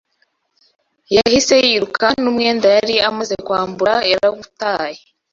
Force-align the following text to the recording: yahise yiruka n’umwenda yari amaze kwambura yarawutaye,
yahise 1.15 1.55
yiruka 1.67 2.07
n’umwenda 2.21 2.67
yari 2.75 2.95
amaze 3.09 3.35
kwambura 3.45 3.93
yarawutaye, 4.11 4.99